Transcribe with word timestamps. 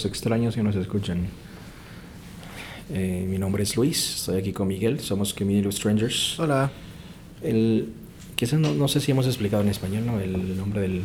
Los 0.00 0.06
extraños 0.06 0.54
que 0.54 0.62
nos 0.62 0.74
escuchan. 0.76 1.26
Eh, 2.88 3.26
mi 3.28 3.36
nombre 3.36 3.64
es 3.64 3.76
Luis, 3.76 4.16
estoy 4.16 4.38
aquí 4.38 4.50
con 4.50 4.66
Miguel, 4.66 4.98
somos 5.00 5.34
Community 5.34 5.70
Strangers. 5.70 6.40
Hola. 6.40 6.72
El, 7.42 7.92
quizás 8.34 8.58
no, 8.58 8.72
no, 8.72 8.88
sé 8.88 9.00
si 9.00 9.10
hemos 9.10 9.26
explicado 9.26 9.62
en 9.62 9.68
español 9.68 10.06
¿no? 10.06 10.18
el 10.18 10.56
nombre 10.56 10.80
del, 10.80 11.02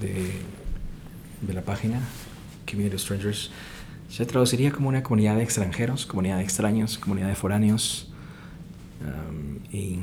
de, 0.00 0.30
de, 1.42 1.52
la 1.52 1.60
página, 1.60 2.00
Community 2.66 2.96
Strangers. 2.96 3.50
Se 4.08 4.24
traduciría 4.24 4.72
como 4.72 4.88
una 4.88 5.02
comunidad 5.02 5.36
de 5.36 5.42
extranjeros, 5.42 6.06
comunidad 6.06 6.38
de 6.38 6.44
extraños, 6.44 6.96
comunidad 6.96 7.28
de 7.28 7.34
foráneos. 7.34 8.08
Um, 9.02 9.58
y 9.70 9.98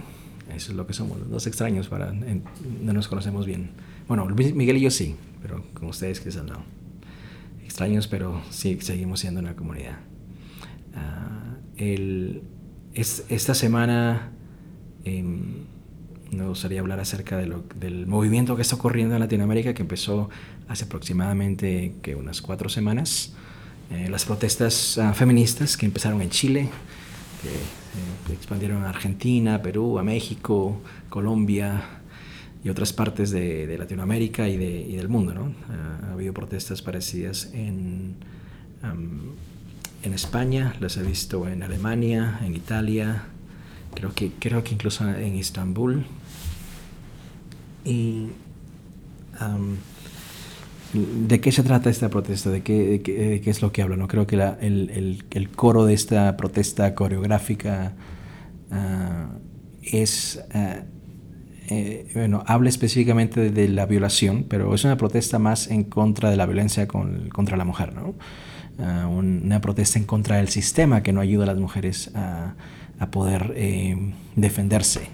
eso 0.56 0.74
es 0.74 0.78
lo 0.78 0.86
que 0.86 0.94
somos, 0.94 1.18
los 1.28 1.48
extraños, 1.48 1.88
para, 1.88 2.10
en, 2.10 2.44
no 2.84 2.94
nos 2.94 3.08
conocemos 3.08 3.48
bien. 3.48 3.72
Bueno, 4.08 4.28
Miguel 4.28 4.78
y 4.78 4.82
yo 4.82 4.92
sí, 4.92 5.16
pero 5.42 5.64
con 5.74 5.88
ustedes 5.88 6.20
quizás 6.20 6.44
no. 6.44 6.78
Extraños, 7.78 8.08
pero 8.08 8.42
sí 8.50 8.80
seguimos 8.82 9.20
siendo 9.20 9.40
una 9.40 9.56
comunidad. 9.56 10.00
Uh, 10.96 11.60
el, 11.78 12.42
es, 12.96 13.24
esta 13.30 13.54
semana 13.54 14.32
eh, 15.06 15.22
me 16.32 16.48
gustaría 16.48 16.80
hablar 16.80 17.00
acerca 17.00 17.38
de 17.38 17.46
lo, 17.46 17.66
del 17.76 18.08
movimiento 18.08 18.56
que 18.56 18.64
está 18.64 18.78
ocurriendo 18.78 19.14
en 19.14 19.20
Latinoamérica, 19.20 19.76
que 19.76 19.84
empezó 19.84 20.28
hace 20.68 20.86
aproximadamente 20.86 21.94
que 22.02 22.16
unas 22.16 22.42
cuatro 22.42 22.68
semanas. 22.68 23.36
Eh, 23.92 24.10
las 24.10 24.26
protestas 24.26 24.98
uh, 24.98 25.14
feministas 25.14 25.78
que 25.78 25.86
empezaron 25.86 26.20
en 26.24 26.32
Chile, 26.32 26.72
que 27.44 28.28
se 28.28 28.34
expandieron 28.34 28.86
a 28.86 28.90
Argentina, 28.90 29.62
Perú, 29.62 30.00
a 30.00 30.04
México, 30.04 30.82
Colombia, 31.10 31.97
y 32.68 32.70
otras 32.70 32.92
partes 32.92 33.32
de, 33.32 33.78
Latinoamérica 33.80 34.50
y, 34.50 34.58
de, 34.58 34.82
y, 34.82 34.98
del 34.98 35.08
mundo. 35.08 35.34
¿no? 35.34 35.44
Uh, 35.44 36.06
ha 36.10 36.12
habido 36.12 36.34
protestas 36.34 36.82
parecidas 36.82 37.50
en, 37.54 38.16
en 40.04 40.14
España, 40.14 40.76
las 40.82 40.98
he 40.98 41.04
visto 41.04 41.48
en 41.48 41.64
Alemania, 41.64 42.42
en 42.44 42.56
Italia, 42.56 43.24
creo 43.96 44.14
que, 44.14 44.32
creo 44.38 44.66
que 44.66 44.74
incluso 44.74 45.08
en 45.08 45.36
Estambul. 45.36 46.06
¿De 50.94 51.40
qué 51.40 51.52
se 51.54 51.64
trata 51.64 51.90
esta 51.90 52.10
protesta? 52.10 52.50
¿De 52.50 52.64
qué, 52.64 53.02
qué, 53.02 53.50
es 53.50 53.62
lo 53.62 53.72
que 53.72 53.82
habla? 53.82 53.96
¿no? 53.96 54.10
Creo 54.10 54.28
que 54.28 54.36
el, 54.36 55.24
el, 55.32 55.50
coro 55.52 55.86
de 55.86 55.94
esta 55.94 56.36
protesta 56.36 56.96
coreográfica 56.96 57.94
uh, 58.72 59.40
es... 59.84 60.44
Uh, 60.54 60.97
eh, 61.70 62.10
bueno, 62.14 62.44
habla 62.48 62.70
específicamente 62.70 63.52
de, 63.52 63.68
la 63.70 63.86
violación, 63.86 64.46
pero 64.48 64.74
es 64.74 64.84
una 64.84 64.98
protesta 64.98 65.38
más 65.40 65.68
en 65.70 65.84
contra 65.84 66.30
de 66.30 66.38
la 66.38 66.46
violencia 66.46 66.88
con, 66.88 67.30
contra 67.30 67.58
la 67.58 67.66
mujer, 67.66 67.94
¿no? 67.94 68.16
Uh, 68.80 69.08
una 69.08 69.60
protesta 69.60 69.98
en 69.98 70.06
contra 70.06 70.38
del 70.38 70.50
sistema 70.50 71.02
que 71.02 71.12
no 71.12 71.20
ayuda 71.20 71.46
a 71.46 71.48
las 71.48 71.58
mujeres 71.58 72.12
a, 72.14 72.54
a 73.00 73.12
poder 73.12 73.54
eh, 73.56 74.14
defenderse, 74.36 75.10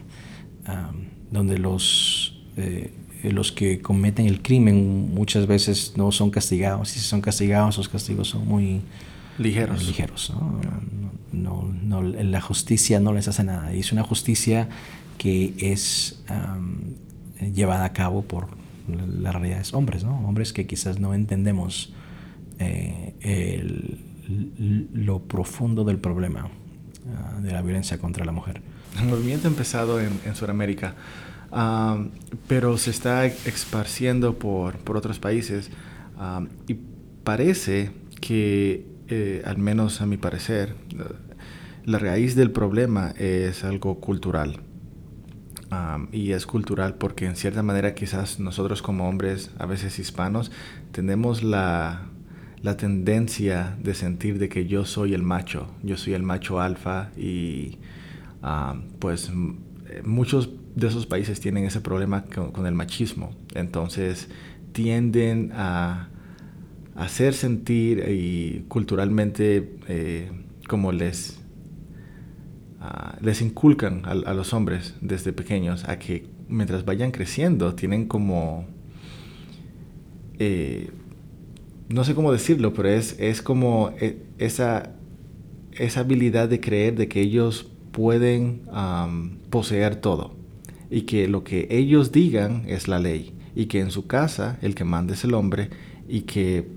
um, 0.68 1.06
donde 1.32 1.58
los, 1.58 2.42
eh, 2.58 2.92
los 3.24 3.52
que 3.52 3.82
cometen 3.82 4.26
el 4.28 4.42
crimen 4.42 5.14
muchas 5.14 5.48
veces 5.48 5.94
no 5.96 6.12
son 6.12 6.30
castigados, 6.30 6.96
y 6.96 7.00
si 7.00 7.06
son 7.06 7.22
castigados, 7.22 7.78
los 7.78 7.90
castigos 7.90 8.30
son 8.30 8.48
muy 8.48 8.82
ligeros. 9.38 9.86
ligeros 9.86 10.34
¿no? 10.34 10.62
No, 11.32 11.74
no, 11.84 12.04
la 12.04 12.42
justicia 12.42 13.00
no 13.00 13.12
les 13.14 13.28
hace 13.28 13.44
nada, 13.44 13.74
y 13.74 13.80
es 13.80 13.92
una 13.92 14.04
justicia 14.04 14.70
que 15.18 15.54
es 15.60 16.24
llevada 17.54 17.86
a 17.86 17.94
cabo 17.94 18.24
por 18.24 18.48
la 18.88 19.32
realidad 19.32 19.60
es 19.62 19.74
hombres, 19.74 20.04
¿no? 20.04 20.20
Hombres 20.28 20.54
que 20.54 20.68
quizás 20.68 21.00
no 21.00 21.14
entendemos 21.14 21.94
eh, 22.60 23.14
el, 23.22 24.00
lo 24.94 25.24
profundo 25.24 25.84
del 25.84 25.98
problema 25.98 26.46
uh, 26.48 27.42
de 27.42 27.52
la 27.52 27.62
violencia 27.62 27.98
contra 27.98 28.26
la 28.26 28.32
mujer. 28.32 28.62
El 29.00 29.08
movimiento 29.08 29.48
ha 29.48 29.52
empezado 29.52 30.00
en, 30.00 30.20
en 30.26 30.36
Sudamérica, 30.36 30.96
pero 32.48 32.78
se 32.78 32.92
está 32.92 33.26
esparciendo 33.26 34.38
por, 34.38 34.78
por 34.78 34.98
otros 34.98 35.20
países 35.20 35.70
y 36.68 36.76
parece 37.24 37.92
que, 38.22 38.86
eh, 39.08 39.42
al 39.46 39.58
menos 39.58 40.02
a 40.02 40.06
mi 40.06 40.18
parecer, 40.18 40.76
la 41.86 42.00
raíz 42.00 42.36
del 42.36 42.52
problema 42.52 43.14
es 43.18 43.64
algo 43.64 44.00
cultural. 44.00 44.62
Y 46.12 46.32
es 46.32 46.46
cultural 46.46 46.96
porque 46.96 47.26
en 47.26 47.36
cierta 47.36 47.64
manera 47.64 47.94
quizás 47.94 48.40
nosotros 48.40 48.82
como 48.82 49.08
hombres, 49.08 49.52
a 49.60 49.66
veces 49.66 50.00
hispanos, 50.00 50.52
tenemos 50.92 51.44
la, 51.44 52.08
la 52.62 52.78
tendencia 52.78 53.78
de 53.82 53.94
sentir 53.94 54.40
de 54.40 54.50
que 54.50 54.66
yo 54.68 54.86
soy 54.86 55.14
el 55.14 55.24
macho, 55.24 55.68
yo 55.84 55.98
soy 55.98 56.14
el 56.14 56.24
macho 56.24 56.60
alfa 56.60 57.12
y 57.18 57.78
pues 59.00 59.32
muchos 60.04 60.50
de 60.76 60.88
esos 60.88 61.06
países 61.06 61.40
tienen 61.40 61.66
ese 61.66 61.82
problema 61.82 62.24
con, 62.24 62.52
con 62.52 62.66
el 62.66 62.74
machismo. 62.74 63.36
Entonces 63.54 64.30
tienden 64.72 65.52
a 65.54 66.10
hacer 66.96 67.34
sentir 67.34 68.04
y 68.10 68.66
culturalmente 68.68 69.78
eh, 69.88 70.32
como 70.68 70.92
les 70.92 71.43
Uh, 72.84 73.16
les 73.24 73.42
inculcan 73.42 74.02
a, 74.04 74.34
los 74.34 74.52
hombres 74.54 74.96
desde 75.00 75.32
pequeños 75.32 75.88
a 75.88 76.00
que 76.00 76.26
mientras 76.50 76.84
vayan 76.84 77.12
creciendo 77.12 77.76
tienen 77.76 78.08
como 78.10 78.66
eh, 80.38 80.90
no 81.88 82.04
sé 82.04 82.14
cómo 82.14 82.34
decirlo 82.34 82.74
pero 82.74 82.90
es, 82.90 83.16
es 83.20 83.42
como 83.42 83.94
eh, 84.02 84.18
esa 84.38 84.92
esa 85.78 86.02
habilidad 86.02 86.50
de 86.50 86.60
creer 86.60 86.96
de 86.96 87.08
que 87.08 87.22
ellos 87.22 87.72
pueden 87.94 88.64
poseer 89.50 89.96
todo 89.96 90.36
y 90.92 91.04
que 91.04 91.30
lo 91.30 91.46
que 91.46 91.68
ellos 91.70 92.12
digan 92.12 92.66
es 92.68 92.90
la 92.90 93.00
ley 93.00 93.34
y 93.56 93.68
que 93.68 93.80
en 93.80 93.92
su 93.92 94.08
casa 94.08 94.60
el 94.62 94.76
que 94.76 94.84
manda 94.84 95.14
es 95.14 95.24
el 95.24 95.36
hombre 95.36 95.70
y 96.10 96.24
que 96.24 96.68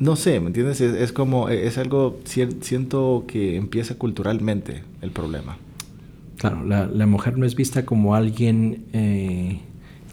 no 0.00 0.16
sé, 0.16 0.40
¿me 0.40 0.48
entiendes? 0.48 0.80
Es, 0.80 1.12
como, 1.12 1.48
es 1.48 1.78
algo, 1.78 2.20
siento 2.24 3.24
que 3.26 3.56
empieza 3.56 3.96
culturalmente 3.96 4.82
el 5.02 5.10
problema. 5.10 5.58
Claro, 6.36 6.64
la, 6.64 7.06
mujer 7.06 7.36
no 7.36 7.44
es 7.44 7.56
vista 7.56 7.84
como 7.84 8.14
alguien 8.14 8.84
eh, 8.92 9.58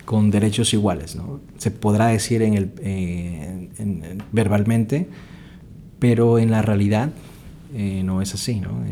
con 0.06 0.32
derechos 0.32 0.74
iguales, 0.74 1.16
¿no? 1.16 1.40
Se 1.58 1.70
podrá 1.70 2.08
decir 2.08 2.42
en 2.42 2.56
el, 2.56 2.72
eh, 2.82 3.70
en, 3.78 4.04
en, 4.04 4.24
verbalmente, 4.32 5.08
pero 6.00 6.40
en 6.40 6.50
la 6.50 6.64
realidad 6.64 7.12
eh, 7.76 8.02
no 8.04 8.24
es 8.24 8.34
así, 8.34 8.60
¿no? 8.60 8.84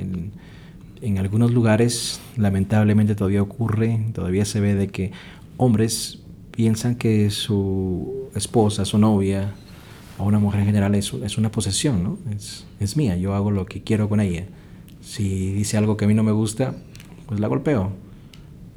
En 1.01 1.17
algunos 1.17 1.51
lugares, 1.51 2.21
lamentablemente, 2.37 3.15
todavía 3.15 3.41
ocurre, 3.41 3.99
todavía 4.13 4.45
se 4.45 4.61
ve 4.61 4.73
de 4.73 4.87
que 4.87 5.11
hombres 5.57 6.19
piensan 6.51 6.95
que 6.95 7.29
su 7.29 8.29
esposa, 8.35 8.85
su 8.85 8.99
novia, 8.99 9.53
a 10.17 10.23
una 10.23 10.39
mujer 10.39 10.61
en 10.61 10.65
general 10.67 10.95
es, 10.95 11.13
es 11.13 11.37
una 11.37 11.51
posesión, 11.51 12.03
¿no? 12.03 12.17
Es, 12.35 12.65
es, 12.79 12.97
mía, 12.97 13.17
yo 13.17 13.33
hago 13.33 13.51
lo 13.51 13.65
que 13.65 13.81
quiero 13.81 14.09
con 14.09 14.19
ella. 14.19 14.45
Si 15.01 15.51
dice 15.51 15.77
algo 15.77 15.97
que 15.97 16.05
a 16.05 16.07
mí 16.07 16.13
no 16.13 16.23
me 16.23 16.31
gusta, 16.31 16.75
pues 17.27 17.39
la 17.39 17.47
golpeo, 17.47 17.91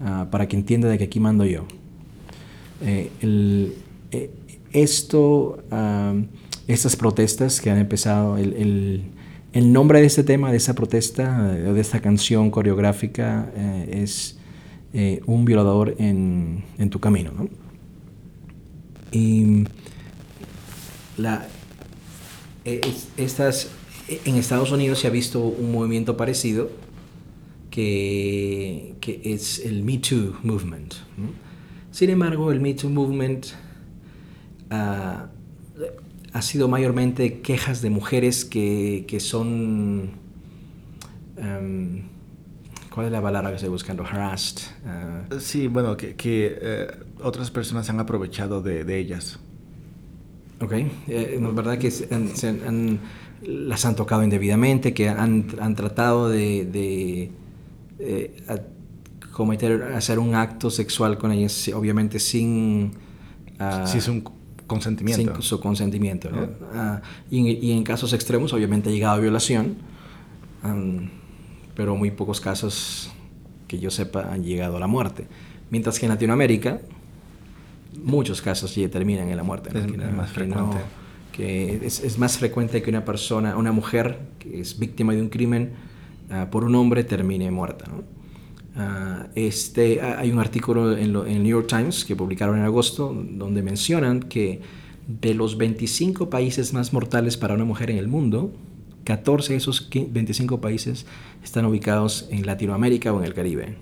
uh, 0.00 0.30
para 0.30 0.48
que 0.48 0.56
entienda 0.56 0.88
de 0.88 0.98
que 0.98 1.04
aquí 1.04 1.20
mando 1.20 1.44
yo. 1.44 1.66
Eh, 2.82 3.10
eh, 4.10 4.30
esto, 4.72 5.62
uh, 5.70 6.24
estas 6.66 6.96
protestas 6.96 7.60
que 7.60 7.70
han 7.70 7.78
empezado, 7.78 8.36
el, 8.36 8.52
el, 8.54 9.02
el, 9.52 9.72
nombre 9.72 10.00
de 10.00 10.06
este 10.06 10.24
tema, 10.24 10.50
de 10.50 10.56
esta 10.56 10.74
protesta, 10.74 11.52
de 11.52 11.80
esta 11.80 12.00
canción 12.00 12.50
coreográfica, 12.50 13.50
eh, 13.54 14.00
es 14.02 14.38
eh, 14.92 15.20
Un 15.26 15.44
violador 15.44 15.94
en, 15.98 16.64
en 16.78 16.90
tu 16.90 17.00
camino, 17.00 17.30
¿no? 17.32 17.48
Y 19.12 19.64
la, 21.16 21.46
es, 22.64 23.08
estas, 23.16 23.68
en 24.08 24.36
Estados 24.36 24.70
Unidos 24.70 25.00
se 25.00 25.06
ha 25.06 25.10
visto 25.10 25.40
un 25.40 25.72
movimiento 25.72 26.16
parecido 26.16 26.70
que, 27.70 28.94
que 29.00 29.20
es 29.24 29.58
el 29.64 29.82
Me 29.82 29.98
Too 29.98 30.38
Movement. 30.42 30.94
Sin 31.90 32.10
embargo, 32.10 32.52
el 32.52 32.60
Me 32.60 32.74
Too 32.74 32.90
Movement 32.90 33.46
uh, 34.70 35.28
ha 36.32 36.42
sido 36.42 36.68
mayormente 36.68 37.40
quejas 37.40 37.82
de 37.82 37.90
mujeres 37.90 38.44
que, 38.44 39.04
que 39.08 39.20
son... 39.20 40.10
Um, 41.38 42.02
¿Cuál 42.90 43.06
es 43.06 43.12
la 43.12 43.20
palabra 43.20 43.50
que 43.50 43.56
estoy 43.56 43.68
buscando? 43.68 44.04
Harassed. 44.04 44.58
Uh, 45.30 45.38
sí, 45.38 45.66
bueno, 45.68 45.96
que, 45.98 46.16
que 46.16 46.58
eh, 46.58 46.86
otras 47.22 47.50
personas 47.50 47.90
han 47.90 48.00
aprovechado 48.00 48.62
de, 48.62 48.84
de 48.84 48.98
ellas. 48.98 49.38
Ok, 50.60 50.72
eh, 50.72 50.88
es 51.06 51.54
verdad 51.54 51.78
que 51.78 51.90
se 51.90 52.14
han, 52.14 52.34
se 52.34 52.48
han, 52.48 53.00
las 53.42 53.84
han 53.84 53.94
tocado 53.94 54.22
indebidamente, 54.22 54.94
que 54.94 55.08
han, 55.08 55.46
han 55.60 55.74
tratado 55.74 56.30
de, 56.30 56.64
de 56.64 57.30
eh, 57.98 58.42
cometer, 59.32 59.92
hacer 59.94 60.18
un 60.18 60.34
acto 60.34 60.70
sexual 60.70 61.18
con 61.18 61.32
ellas, 61.32 61.70
obviamente 61.74 62.18
sin... 62.18 62.92
Uh, 63.60 63.86
sí, 63.86 64.00
son 64.00 64.22
consentimiento. 64.66 65.34
Sin 65.34 65.42
su 65.42 65.60
consentimiento. 65.60 66.30
¿no? 66.30 66.48
Ah, 66.74 67.00
y, 67.30 67.50
y, 67.50 67.72
en 67.72 67.82
casos 67.84 68.12
extremos, 68.12 68.52
obviamente, 68.52 68.88
ha 68.88 68.92
llegado 68.92 69.14
a 69.16 69.18
violación, 69.18 69.76
um, 70.64 71.08
pero 71.74 71.96
muy 71.96 72.10
pocos 72.10 72.40
casos 72.40 73.10
que 73.68 73.78
yo 73.78 73.90
sepa 73.90 74.32
han 74.32 74.42
llegado 74.42 74.76
a 74.76 74.80
la 74.80 74.86
muerte. 74.86 75.26
Mientras 75.70 75.98
que 75.98 76.06
en 76.06 76.12
Latinoamérica, 76.12 76.80
muchos 78.02 78.42
casos 78.42 78.74
ya 78.74 78.88
terminan 78.88 79.28
en 79.28 79.36
la 79.36 79.42
muerte. 79.42 79.70
¿no? 79.72 79.80
Es, 79.80 79.86
que, 79.86 79.96
es 79.96 80.12
más 80.12 80.28
que 80.28 80.34
frecuente. 80.34 80.76
No, 80.76 81.06
que 81.32 81.80
es, 81.84 82.02
es, 82.02 82.18
más 82.18 82.38
frecuente 82.38 82.82
que 82.82 82.90
una 82.90 83.04
persona, 83.04 83.56
una 83.56 83.72
mujer 83.72 84.18
que 84.38 84.60
es 84.60 84.78
víctima 84.78 85.12
de 85.12 85.20
un 85.20 85.28
crimen 85.28 85.72
uh, 86.30 86.48
por 86.50 86.64
un 86.64 86.74
hombre 86.74 87.04
termine 87.04 87.50
muerta. 87.50 87.90
Uh, 88.76 89.28
este, 89.34 90.00
hay 90.00 90.30
un 90.30 90.38
artículo 90.38 90.96
en, 90.96 91.12
lo, 91.12 91.26
en, 91.26 91.36
el 91.36 91.42
New 91.42 91.50
York 91.50 91.66
Times 91.68 92.04
que 92.04 92.16
publicaron 92.16 92.58
en 92.58 92.64
agosto 92.64 93.14
donde 93.14 93.62
mencionan 93.62 94.20
que 94.20 94.60
de 95.06 95.34
los 95.34 95.56
25 95.56 96.30
países 96.30 96.72
más 96.72 96.92
mortales 96.92 97.36
para 97.36 97.54
una 97.54 97.64
mujer 97.64 97.90
en 97.90 97.98
el 97.98 98.08
mundo, 98.08 98.52
14 99.04 99.52
de 99.52 99.58
esos 99.58 99.88
25 99.90 100.60
países 100.60 101.06
están 101.42 101.64
ubicados 101.64 102.26
en 102.30 102.44
Latinoamérica 102.44 103.12
o 103.12 103.18
en 103.18 103.24
el 103.24 103.34
Caribe. 103.34 103.76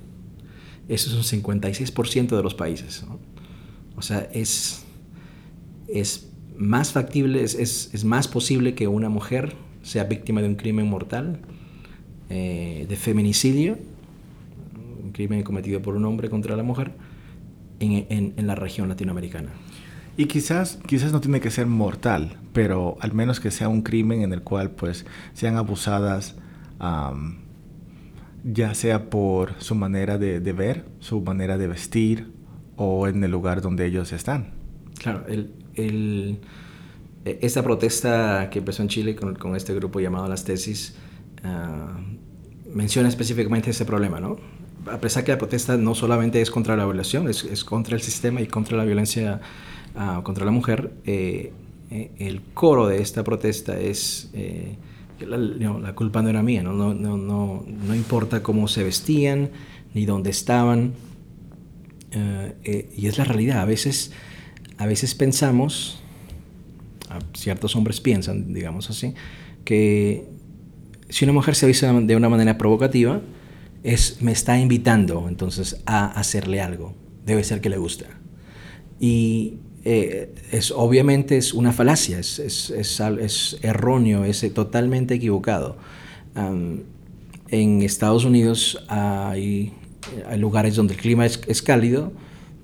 Eso 0.88 1.08
es 1.08 1.32
un 1.32 1.42
56% 1.42 2.36
de 2.36 2.42
los 2.42 2.54
países. 2.54 3.04
¿no? 3.08 3.18
O 3.96 4.02
sea, 4.02 4.28
es, 4.32 4.84
es 5.88 6.28
más 6.56 6.92
factible, 6.92 7.42
es, 7.42 7.54
es, 7.54 8.04
más 8.04 8.28
posible 8.28 8.74
que 8.74 8.88
una 8.88 9.08
mujer 9.08 9.54
sea 9.82 10.04
víctima 10.04 10.42
de 10.42 10.48
un 10.48 10.54
crimen 10.54 10.88
mortal, 10.88 11.40
eh, 12.30 12.86
de 12.88 12.96
feminicidio, 12.96 13.78
un 15.02 15.12
crimen 15.12 15.42
cometido 15.42 15.82
por 15.82 15.94
un 15.94 16.04
hombre 16.04 16.30
contra 16.30 16.56
la 16.56 16.62
mujer, 16.62 16.92
en, 17.80 18.34
en, 18.36 18.46
la 18.46 18.54
región 18.54 18.88
latinoamericana. 18.88 19.50
Y 20.16 20.26
quizás, 20.26 20.78
quizás 20.86 21.12
no 21.12 21.20
tiene 21.20 21.40
que 21.40 21.50
ser 21.50 21.66
mortal, 21.66 22.38
pero 22.52 22.96
al 23.00 23.12
menos 23.12 23.40
que 23.40 23.50
sea 23.50 23.68
un 23.68 23.82
crimen 23.82 24.22
en 24.22 24.32
el 24.32 24.42
cual 24.42 24.70
pues 24.70 25.04
sean 25.34 25.56
abusadas, 25.56 26.36
ya 28.44 28.74
sea 28.74 29.10
por 29.10 29.60
su 29.60 29.74
manera 29.74 30.16
de 30.18 30.52
ver, 30.52 30.84
su 31.00 31.20
manera 31.20 31.58
de 31.58 31.66
vestir 31.66 32.32
o 32.76 33.06
en 33.08 33.22
el 33.22 33.30
lugar 33.30 33.60
donde 33.60 33.86
ellos 33.86 34.12
están. 34.12 34.52
Claro, 34.98 35.24
el, 35.28 35.52
el, 35.74 36.38
esta 37.24 37.62
protesta 37.62 38.48
que 38.50 38.60
empezó 38.60 38.82
en 38.82 38.88
Chile 38.88 39.16
con, 39.16 39.34
con 39.34 39.56
este 39.56 39.74
grupo 39.74 40.00
llamado 40.00 40.28
Las 40.28 40.44
Tesis 40.44 40.94
uh, 41.44 42.74
menciona 42.74 43.08
específicamente 43.08 43.70
ese 43.70 43.84
problema, 43.84 44.20
¿no? 44.20 44.36
A 44.90 44.98
pesar 44.98 45.24
que 45.24 45.32
la 45.32 45.38
protesta 45.38 45.76
no 45.76 45.94
solamente 45.94 46.40
es 46.40 46.50
contra 46.50 46.76
la 46.76 46.84
violación, 46.84 47.28
es, 47.28 47.44
es 47.44 47.64
contra 47.64 47.96
el 47.96 48.02
sistema 48.02 48.40
y 48.42 48.46
contra 48.46 48.76
la 48.76 48.84
violencia 48.84 49.40
uh, 49.94 50.22
contra 50.22 50.44
la 50.44 50.50
mujer, 50.50 50.92
eh, 51.04 51.52
eh, 51.90 52.10
el 52.18 52.42
coro 52.54 52.86
de 52.86 53.00
esta 53.00 53.24
protesta 53.24 53.78
es... 53.78 54.30
Eh, 54.34 54.76
la, 55.20 55.38
no, 55.38 55.78
la, 55.78 55.94
culpa 55.94 56.20
no 56.22 56.28
era 56.28 56.42
mía, 56.42 56.62
¿no? 56.62 56.72
No, 56.72 56.92
no, 56.92 57.16
no, 57.16 57.64
no 57.66 57.94
importa 57.94 58.42
cómo 58.42 58.68
se 58.68 58.82
vestían 58.82 59.50
ni 59.94 60.04
dónde 60.04 60.30
estaban. 60.30 60.92
Y 62.64 63.06
es 63.06 63.18
la 63.18 63.24
realidad. 63.24 63.60
A 63.60 63.64
veces 63.64 64.12
a 64.78 64.86
veces 64.86 65.14
pensamos, 65.14 66.00
ciertos 67.34 67.76
hombres 67.76 68.00
piensan, 68.00 68.52
digamos 68.52 68.90
así, 68.90 69.14
que 69.64 70.26
si 71.08 71.24
una 71.24 71.32
mujer 71.32 71.54
se 71.54 71.66
viste 71.66 71.86
de 71.86 72.16
una 72.16 72.28
manera 72.28 72.58
provocativa, 72.58 73.20
es, 73.82 74.20
me 74.20 74.32
está 74.32 74.58
invitando 74.58 75.28
entonces 75.28 75.82
a 75.86 76.06
hacerle 76.06 76.60
algo. 76.60 76.94
Debe 77.24 77.44
ser 77.44 77.60
que 77.60 77.68
le 77.68 77.76
gusta. 77.76 78.06
Y 78.98 79.58
eh, 79.84 80.34
es, 80.50 80.70
obviamente 80.70 81.36
es 81.36 81.54
una 81.54 81.72
falacia, 81.72 82.18
es, 82.18 82.38
es, 82.38 82.70
es 82.70 83.58
erróneo, 83.62 84.24
es 84.24 84.52
totalmente 84.52 85.14
equivocado. 85.14 85.76
En 86.34 87.82
Estados 87.82 88.24
Unidos 88.24 88.84
hay, 88.88 89.72
hay, 90.28 90.38
lugares 90.38 90.76
donde 90.76 90.94
el 90.94 91.00
clima 91.00 91.26
es 91.26 91.62
cálido, 91.62 92.12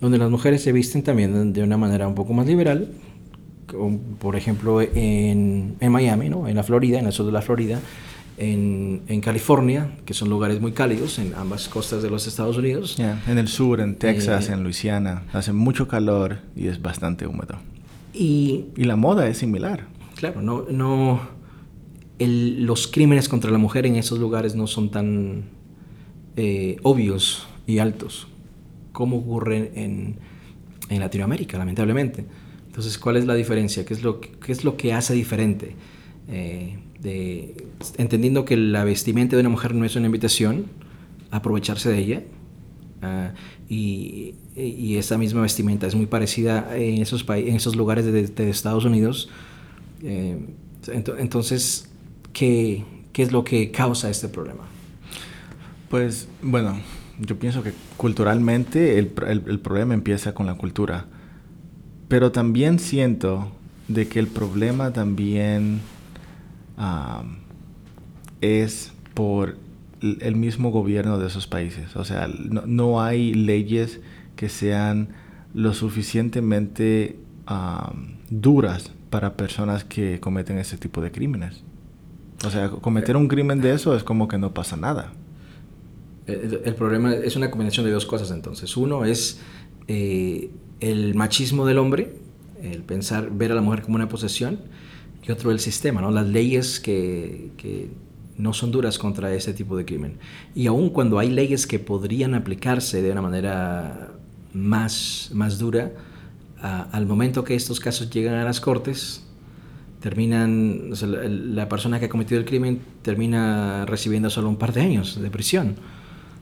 donde 0.00 0.18
las 0.18 0.30
mujeres 0.30 0.62
se 0.62 0.72
visten 0.72 1.02
también 1.02 1.52
de 1.52 1.62
una 1.62 1.76
manera 1.76 2.08
un 2.08 2.14
poco 2.14 2.32
más 2.32 2.46
liberal, 2.46 2.88
por 4.18 4.36
ejemplo 4.36 4.80
en, 4.80 5.76
en 5.78 5.92
Miami, 5.92 6.28
¿no? 6.28 6.48
en 6.48 6.56
la 6.56 6.62
Florida, 6.62 6.98
en 6.98 7.06
el 7.06 7.12
sur 7.12 7.26
de 7.26 7.32
la 7.32 7.42
Florida, 7.42 7.78
en, 8.38 9.02
en, 9.06 9.20
California, 9.20 9.98
que 10.06 10.14
son 10.14 10.30
lugares 10.30 10.60
muy 10.60 10.72
cálidos 10.72 11.18
en 11.18 11.34
ambas 11.34 11.68
costas 11.68 12.02
de 12.02 12.08
los 12.08 12.26
Estados 12.26 12.56
Unidos. 12.56 12.96
Yeah. 12.96 13.22
En 13.28 13.36
el 13.36 13.48
sur, 13.48 13.80
en 13.80 13.96
Texas, 13.96 14.48
eh, 14.48 14.54
en 14.54 14.62
Luisiana, 14.62 15.24
hace 15.32 15.52
mucho 15.52 15.86
calor 15.86 16.38
y 16.56 16.68
es 16.68 16.80
bastante 16.80 17.26
húmedo. 17.26 17.58
Y, 18.14 18.64
y 18.76 18.84
la 18.84 18.96
moda 18.96 19.28
es 19.28 19.38
similar. 19.38 19.86
Claro, 20.16 20.40
no, 20.40 20.64
no 20.70 21.20
el, 22.18 22.64
los 22.64 22.86
crímenes 22.86 23.28
contra 23.28 23.50
la 23.50 23.58
mujer 23.58 23.84
en 23.84 23.96
esos 23.96 24.18
lugares 24.18 24.54
no 24.54 24.66
son 24.66 24.90
tan 24.90 25.44
eh, 26.42 26.78
obvios 26.84 27.46
y 27.66 27.80
altos 27.80 28.26
como 28.92 29.18
ocurre 29.18 29.72
en, 29.74 30.16
en, 30.88 31.00
Latinoamérica, 31.00 31.58
lamentablemente. 31.58 32.24
Entonces, 32.66 32.96
¿cuál 32.96 33.18
es 33.18 33.26
la 33.26 33.34
diferencia? 33.34 33.84
¿Qué 33.84 33.92
es 33.92 34.02
lo, 34.02 34.22
qué 34.22 34.50
es 34.50 34.64
lo 34.64 34.78
que 34.78 34.94
hace 34.94 35.12
diferente? 35.12 35.76
Eh, 36.28 36.78
entendiendo 37.98 38.46
que 38.46 38.56
la 38.56 38.84
vestimenta 38.84 39.36
de 39.36 39.40
una 39.40 39.50
mujer 39.50 39.74
no 39.74 39.84
es 39.84 39.96
una 39.96 40.06
invitación 40.06 40.64
a 41.30 41.36
aprovecharse 41.36 41.90
de 41.90 41.98
ella, 41.98 42.22
uh, 43.02 43.36
y, 43.68 44.34
y, 44.56 44.96
esa 44.96 45.18
misma 45.18 45.42
vestimenta 45.42 45.86
es 45.86 45.94
muy 45.94 46.06
parecida 46.06 46.74
en 46.74 47.02
esos, 47.02 47.26
en 47.28 47.54
esos 47.54 47.76
lugares 47.76 48.06
de, 48.06 48.48
Estados 48.48 48.86
Unidos. 48.86 49.28
Eh, 50.02 50.38
ent 50.88 51.10
entonces, 51.18 51.90
¿qué, 52.32 52.82
¿qué 53.12 53.24
es 53.24 53.30
lo 53.30 53.44
que 53.44 53.70
causa 53.70 54.08
este 54.08 54.28
problema? 54.28 54.79
Pues, 55.90 56.28
bueno, 56.40 56.78
yo 57.18 57.36
pienso 57.38 57.64
que 57.64 57.72
culturalmente 57.96 58.98
el, 58.98 59.12
el, 59.26 59.42
el, 59.48 59.58
problema 59.58 59.92
empieza 59.92 60.32
con 60.34 60.46
la 60.46 60.54
cultura. 60.54 61.06
Pero 62.06 62.30
también 62.30 62.78
siento 62.78 63.50
de 63.88 64.06
que 64.06 64.20
el 64.20 64.28
problema 64.28 64.92
también 64.92 65.80
es 68.40 68.92
por 69.14 69.56
el 70.00 70.36
mismo 70.36 70.70
gobierno 70.70 71.18
de 71.18 71.26
esos 71.26 71.48
países. 71.48 71.96
O 71.96 72.04
sea, 72.04 72.28
no, 72.28 72.62
no 72.66 73.02
hay 73.02 73.34
leyes 73.34 74.00
que 74.36 74.48
sean 74.48 75.08
lo 75.54 75.74
suficientemente 75.74 77.18
duras 78.30 78.92
para 79.10 79.34
personas 79.34 79.82
que 79.82 80.20
cometen 80.20 80.58
ese 80.58 80.76
tipo 80.78 81.00
de 81.00 81.10
crímenes. 81.10 81.64
O 82.44 82.50
sea, 82.50 82.70
cometer 82.70 83.16
un 83.16 83.26
crimen 83.26 83.60
de 83.60 83.74
eso 83.74 83.96
es 83.96 84.04
como 84.04 84.28
que 84.28 84.38
no 84.38 84.54
pasa 84.54 84.76
nada. 84.76 85.12
El, 86.32 86.74
problema 86.74 87.14
es 87.14 87.36
una 87.36 87.50
combinación 87.50 87.86
de 87.86 87.92
dos 87.92 88.06
cosas 88.06 88.30
entonces. 88.30 88.76
Uno 88.76 89.04
es 89.04 89.40
eh, 89.88 90.50
el 90.80 91.14
machismo 91.14 91.66
del 91.66 91.78
hombre, 91.78 92.12
el 92.62 92.82
pensar, 92.82 93.30
ver 93.30 93.52
a 93.52 93.54
la 93.54 93.60
mujer 93.60 93.82
como 93.82 93.96
una 93.96 94.08
posesión, 94.08 94.60
y 95.26 95.30
otro 95.30 95.50
el 95.50 95.60
sistema, 95.60 96.00
¿no? 96.00 96.10
las 96.10 96.26
leyes 96.26 96.80
que, 96.80 97.90
no 98.36 98.54
son 98.54 98.70
duras 98.70 98.98
contra 98.98 99.34
ese 99.34 99.52
tipo 99.52 99.76
de 99.76 99.84
crimen. 99.84 100.16
Y 100.54 100.66
aun 100.66 100.88
cuando 100.88 101.18
hay 101.18 101.28
leyes 101.28 101.66
que 101.66 101.78
podrían 101.78 102.34
aplicarse 102.34 103.02
de 103.02 103.12
una 103.12 103.20
manera 103.20 104.12
más, 104.54 105.30
más 105.34 105.58
dura, 105.58 105.92
al 106.62 107.04
momento 107.04 107.44
que 107.44 107.54
estos 107.54 107.80
casos 107.80 108.08
llegan 108.08 108.34
a 108.36 108.44
las 108.44 108.60
cortes, 108.60 109.26
terminan, 110.00 110.90
la 111.54 111.68
persona 111.68 112.00
que 112.00 112.06
ha 112.06 112.08
cometido 112.08 112.40
el 112.40 112.46
crimen 112.46 112.80
termina 113.02 113.84
recibiendo 113.84 114.30
solo 114.30 114.48
un 114.48 114.56
par 114.56 114.72
de 114.72 114.80
años 114.80 115.20
de 115.20 115.30
prisión 115.30 115.76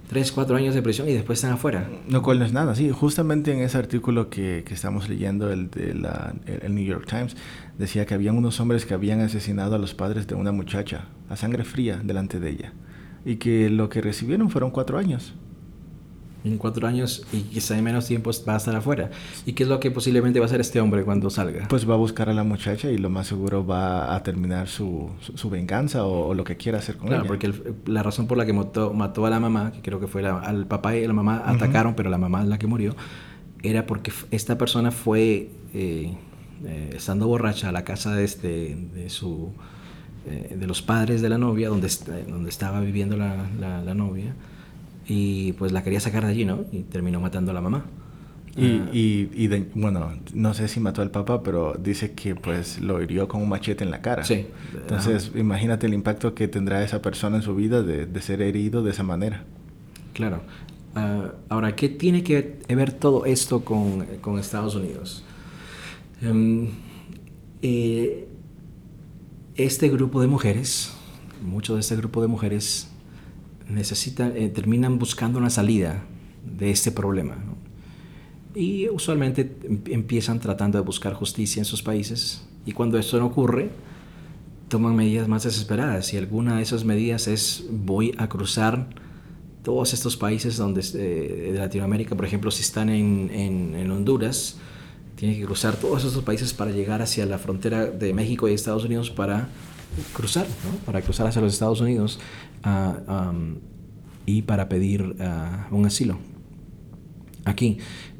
tres, 0.08 0.32
cuatro 0.32 0.56
años 0.56 0.74
de 0.74 0.82
prisión 0.82 1.08
y 1.08 1.12
después 1.12 1.38
están 1.38 1.52
afuera. 1.52 1.88
No, 2.08 2.22
cual 2.22 2.38
no 2.38 2.44
es 2.44 2.52
nada, 2.52 2.74
sí. 2.74 2.90
Justamente 2.90 3.52
en 3.52 3.60
ese 3.60 3.78
artículo 3.78 4.30
que, 4.30 4.64
que 4.66 4.74
estamos 4.74 5.08
leyendo, 5.08 5.52
el 5.52 5.70
de 5.70 5.94
la, 5.94 6.34
el 6.46 6.74
New 6.74 6.84
York 6.84 7.06
Times, 7.06 7.36
decía 7.76 8.06
que 8.06 8.14
habían 8.14 8.36
unos 8.36 8.58
hombres 8.60 8.86
que 8.86 8.94
habían 8.94 9.20
asesinado 9.20 9.76
a 9.76 9.78
los 9.78 9.94
padres 9.94 10.26
de 10.26 10.34
una 10.34 10.52
muchacha 10.52 11.06
a 11.28 11.36
sangre 11.36 11.64
fría 11.64 12.00
delante 12.02 12.40
de 12.40 12.50
ella 12.50 12.72
y 13.24 13.36
que 13.36 13.68
lo 13.68 13.88
que 13.88 14.00
recibieron 14.00 14.50
fueron 14.50 14.70
cuatro 14.70 14.98
años. 14.98 15.34
En 16.44 16.56
cuatro 16.56 16.86
años 16.86 17.26
y 17.32 17.40
quizá 17.40 17.76
en 17.76 17.82
menos 17.82 18.06
tiempo 18.06 18.30
va 18.48 18.54
a 18.54 18.56
estar 18.58 18.74
afuera. 18.74 19.10
¿Y 19.44 19.54
qué 19.54 19.64
es 19.64 19.68
lo 19.68 19.80
que 19.80 19.90
posiblemente 19.90 20.38
va 20.38 20.44
a 20.44 20.48
hacer 20.48 20.60
este 20.60 20.80
hombre 20.80 21.02
cuando 21.02 21.30
salga? 21.30 21.66
Pues 21.68 21.88
va 21.88 21.94
a 21.94 21.96
buscar 21.96 22.28
a 22.28 22.32
la 22.32 22.44
muchacha 22.44 22.90
y 22.90 22.98
lo 22.98 23.10
más 23.10 23.26
seguro 23.26 23.66
va 23.66 24.14
a 24.14 24.22
terminar 24.22 24.68
su, 24.68 25.10
su, 25.20 25.36
su 25.36 25.50
venganza 25.50 26.04
o, 26.04 26.28
o, 26.28 26.34
lo 26.34 26.44
que 26.44 26.56
quiera 26.56 26.78
hacer 26.78 26.96
con 26.96 27.08
claro, 27.08 27.22
ella. 27.22 27.28
porque 27.28 27.46
el, 27.46 27.74
la 27.86 28.04
razón 28.04 28.28
por 28.28 28.38
la 28.38 28.46
que 28.46 28.52
mató, 28.52 28.92
mató, 28.92 29.26
a 29.26 29.30
la 29.30 29.40
mamá, 29.40 29.72
que 29.72 29.82
creo 29.82 29.98
que 29.98 30.06
fue 30.06 30.22
la, 30.22 30.38
al 30.38 30.66
papá 30.66 30.96
y 30.96 31.04
la 31.06 31.12
mamá 31.12 31.42
uh 31.44 31.50
-huh. 31.50 31.56
atacaron, 31.56 31.94
pero 31.94 32.08
la 32.08 32.18
mamá 32.18 32.42
es 32.42 32.48
la 32.48 32.58
que 32.58 32.68
murió, 32.68 32.94
era 33.62 33.86
porque 33.86 34.12
esta 34.30 34.56
persona 34.56 34.92
fue, 34.92 35.50
eh, 35.74 36.14
eh, 36.64 36.90
estando 36.94 37.26
borracha, 37.26 37.68
a 37.70 37.72
la 37.72 37.82
casa 37.82 38.14
de, 38.14 38.24
este, 38.24 38.76
de 38.94 39.10
su 39.10 39.52
eh, 40.26 40.56
de 40.58 40.66
los 40.66 40.82
padres 40.82 41.20
de 41.20 41.28
la 41.28 41.38
novia, 41.38 41.68
donde, 41.68 41.88
donde 42.28 42.48
estaba 42.48 42.80
viviendo 42.80 43.16
la, 43.16 43.48
la, 43.58 43.82
la 43.82 43.94
novia 43.94 44.34
y 45.08 45.52
pues 45.54 45.72
la 45.72 45.82
quería 45.82 46.00
sacar 46.00 46.24
de 46.24 46.30
allí, 46.30 46.44
¿no? 46.44 46.66
Y 46.70 46.82
terminó 46.82 47.18
matando 47.18 47.50
a 47.50 47.54
la 47.54 47.62
mamá. 47.62 47.84
Y, 48.56 49.48
ah. 49.52 49.64
bueno, 49.74 50.14
no 50.34 50.52
sé 50.52 50.68
si 50.68 50.80
mató 50.80 51.00
al 51.00 51.10
Papa, 51.10 51.42
pero 51.42 51.74
dice 51.74 52.12
que 52.12 52.34
pues 52.34 52.80
lo 52.80 53.00
hirió 53.00 53.28
con 53.28 53.40
un 53.40 53.48
machete 53.48 53.84
en 53.84 53.90
la 53.90 54.02
cara. 54.02 54.24
Sí. 54.24 54.46
Entonces, 54.74 55.30
imagínate 55.34 55.86
el 55.86 55.94
impacto 55.94 56.34
que 56.34 56.48
tendrá 56.48 56.82
esa 56.82 57.00
persona 57.00 57.36
en 57.36 57.42
su 57.42 57.54
vida 57.54 57.82
de, 57.82 58.20
ser 58.20 58.42
herido 58.42 58.82
de 58.82 58.90
esa 58.90 59.02
manera. 59.04 59.44
Claro. 60.12 60.42
Ah, 60.94 61.32
ahora, 61.48 61.76
¿qué 61.76 61.88
tiene 61.88 62.22
que 62.22 62.58
ver 62.68 62.92
todo 62.92 63.24
esto 63.26 63.64
con, 63.64 64.04
con 64.20 64.38
Estados 64.38 64.74
Unidos? 64.74 65.24
Em, 66.20 66.68
eh, 67.62 68.28
este 69.54 69.88
grupo 69.88 70.20
de 70.20 70.26
mujeres, 70.26 70.92
mucho 71.42 71.74
de 71.74 71.80
este 71.80 71.94
grupo 71.96 72.22
de 72.22 72.26
mujeres, 72.26 72.90
necesitan, 73.68 74.36
eh, 74.36 74.48
terminan 74.48 74.98
buscando 74.98 75.38
una 75.38 75.50
salida 75.50 76.04
de 76.44 76.70
este 76.70 76.92
problema. 76.92 77.36
Y 78.54 78.88
usualmente 78.88 79.56
em, 79.62 79.80
empiezan 79.86 80.40
tratando 80.40 80.78
de 80.78 80.84
buscar 80.84 81.14
justicia 81.14 81.60
en 81.60 81.64
sus 81.64 81.82
países 81.82 82.46
y 82.66 82.72
cuando 82.72 82.98
esto 82.98 83.18
no 83.18 83.26
ocurre, 83.26 83.70
toman 84.68 84.94
medidas 84.96 85.28
más 85.28 85.44
desesperadas 85.44 86.12
y 86.12 86.18
alguna 86.18 86.56
de 86.56 86.62
esas 86.62 86.84
medidas 86.84 87.26
es 87.26 87.64
voy 87.70 88.14
a 88.18 88.28
cruzar 88.28 88.88
todos 89.62 89.92
estos 89.92 90.16
países 90.16 90.56
donde, 90.56 90.82
eh, 90.94 91.50
de 91.52 91.58
Latinoamérica, 91.58 92.14
por 92.14 92.24
ejemplo, 92.24 92.50
si 92.50 92.62
están 92.62 92.88
en, 92.88 93.30
en, 93.30 93.90
Honduras, 93.90 94.56
tienen 95.16 95.38
que 95.38 95.44
cruzar 95.44 95.76
todos 95.76 96.04
estos 96.04 96.22
países 96.22 96.54
para 96.54 96.70
llegar 96.70 97.02
hacia 97.02 97.26
la 97.26 97.38
frontera 97.38 97.86
de 97.86 98.14
México 98.14 98.48
y 98.48 98.54
Estados 98.54 98.84
Unidos 98.84 99.10
para 99.10 99.48
cruzar, 100.12 100.46
para 100.86 101.02
cruzar 101.02 101.26
hacia 101.26 101.40
los 101.42 101.52
Estados 101.52 101.80
Unidos 101.80 102.18
ah, 102.62 103.32
y 104.26 104.42
para 104.42 104.68
pedir 104.68 105.16
ah, 105.20 105.66
un 105.70 105.86
asilo. 105.86 106.18
Aquí, 107.44 107.78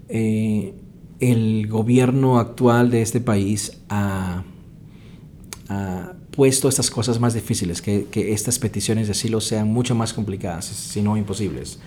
eh, 0.09 0.75
el 1.21 1.67
gobierno 1.69 2.39
actual 2.39 2.91
de 2.91 3.03
este 3.03 3.21
país 3.21 3.81
ha, 3.89 4.45
puesto 6.31 6.69
estas 6.69 6.91
cosas 6.91 7.19
más 7.19 7.35
difíciles, 7.35 7.83
que, 7.83 8.07
estas 8.15 8.59
peticiones 8.59 9.09
de 9.09 9.13
asilo 9.13 9.41
sean 9.41 9.69
mucho 9.69 9.95
más 9.95 10.15
complicadas, 10.15 10.65
si 10.65 11.03
no 11.03 11.17
imposibles. 11.17 11.79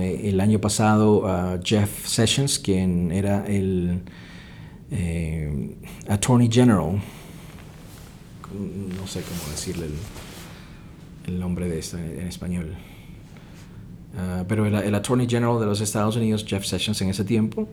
Eh, 0.00 0.30
el 0.30 0.40
año 0.40 0.58
pasado, 0.60 1.18
uh, 1.18 1.60
Jeff 1.62 2.06
Sessions, 2.06 2.58
quien 2.58 3.12
era 3.12 3.46
el 3.46 4.00
eh, 4.90 5.76
Attorney 6.08 6.48
General, 6.50 7.00
no 8.54 9.06
sé 9.06 9.22
cómo 9.22 9.50
decirle 9.50 9.86
el, 11.26 11.38
nombre 11.38 11.68
de 11.68 11.78
esto 11.78 11.98
en 11.98 12.26
español, 12.26 12.74
Ah, 14.16 14.44
pero 14.46 14.66
el, 14.66 14.94
Attorney 14.94 15.26
General 15.28 15.58
de 15.58 15.66
los 15.66 15.80
Estados 15.80 16.16
Unidos, 16.16 16.44
Jeff 16.46 16.64
Sessions, 16.64 17.00
en 17.02 17.08
ese 17.08 17.24
tiempo, 17.24 17.68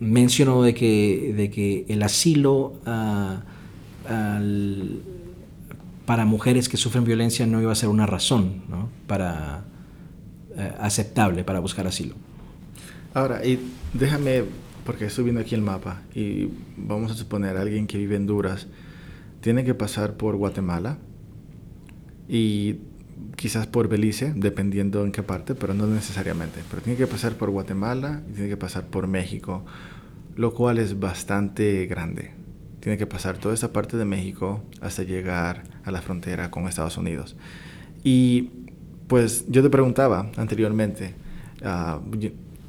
mencionó 0.00 0.62
de 0.62 0.74
que, 0.74 1.34
de 1.36 1.50
que 1.50 1.84
el 1.88 2.02
asilo 2.02 2.74
ah, 2.86 3.42
para 6.06 6.24
mujeres 6.24 6.68
que 6.68 6.76
sufren 6.76 7.04
violencia 7.04 7.46
no 7.46 7.60
iba 7.60 7.70
a 7.70 7.74
ser 7.74 7.90
una 7.90 8.06
razón 8.06 8.62
para, 9.06 9.64
eh, 10.56 10.72
aceptable 10.80 11.44
para 11.44 11.60
buscar 11.60 11.86
asilo. 11.86 12.14
Ahora, 13.12 13.44
y 13.44 13.58
déjame, 13.92 14.44
porque 14.86 15.06
estoy 15.06 15.24
viendo 15.24 15.42
aquí 15.42 15.54
el 15.54 15.60
mapa, 15.60 16.02
y 16.14 16.48
vamos 16.76 17.12
a 17.12 17.14
suponer 17.14 17.58
alguien 17.58 17.86
que 17.86 17.98
vive 17.98 18.16
en 18.16 18.22
Honduras, 18.22 18.66
tiene 19.40 19.64
que 19.64 19.74
pasar 19.74 20.16
por 20.16 20.36
Guatemala 20.36 20.98
y 22.28 22.76
quizás 23.36 23.66
por 23.66 23.88
Belice, 23.88 24.32
dependiendo 24.34 25.04
en 25.04 25.12
qué 25.12 25.22
parte, 25.22 25.54
pero 25.54 25.74
no 25.74 25.86
necesariamente. 25.86 26.60
Pero 26.70 26.82
tiene 26.82 26.96
que 26.96 27.06
pasar 27.06 27.34
por 27.34 27.50
Guatemala 27.50 28.22
y 28.28 28.34
tiene 28.34 28.48
que 28.48 28.56
pasar 28.56 28.84
por 28.86 29.06
México, 29.06 29.64
lo 30.36 30.54
cual 30.54 30.78
es 30.78 30.98
bastante 30.98 31.86
grande. 31.86 32.32
Tiene 32.80 32.98
que 32.98 33.06
pasar 33.06 33.38
toda 33.38 33.54
esta 33.54 33.72
parte 33.72 33.96
de 33.96 34.04
México 34.04 34.62
hasta 34.80 35.02
llegar 35.02 35.64
a 35.84 35.90
la 35.90 36.00
frontera 36.00 36.50
con 36.50 36.66
Estados 36.66 36.96
Unidos. 36.96 37.36
Y 38.04 38.50
pues 39.08 39.46
yo 39.48 39.62
te 39.62 39.70
preguntaba 39.70 40.30
anteriormente, 40.36 41.14
ah, 41.64 42.00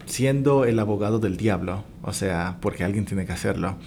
siendo 0.06 0.66
el 0.66 0.80
abogado 0.80 1.20
del 1.20 1.38
diablo, 1.38 1.84
o 2.02 2.14
sea, 2.14 2.58
porque 2.62 2.84
alguien 2.84 3.06
tiene 3.06 3.26
que 3.26 3.34
hacerlo, 3.34 3.78